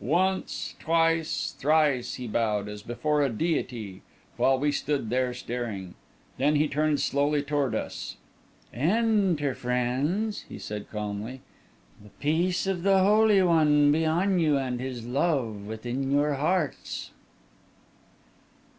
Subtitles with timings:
[0.00, 4.00] Once, twice, thrice he bowed, as before a deity,
[4.38, 5.94] while we stood there staring.
[6.38, 8.16] Then he turned slowly toward us.
[8.72, 11.42] "Enter, friends," he said calmly.
[12.02, 17.10] "The peace of the Holy One be on you, and his love within your hearts!"